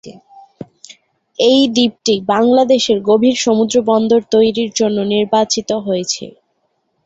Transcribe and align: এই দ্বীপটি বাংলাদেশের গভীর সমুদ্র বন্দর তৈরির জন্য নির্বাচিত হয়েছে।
এই 1.39 1.61
দ্বীপটি 1.73 2.15
বাংলাদেশের 2.31 2.97
গভীর 3.09 3.35
সমুদ্র 3.37 3.75
বন্দর 3.89 4.21
তৈরির 4.33 4.71
জন্য 4.75 4.97
নির্বাচিত 5.13 5.69
হয়েছে। 5.85 6.25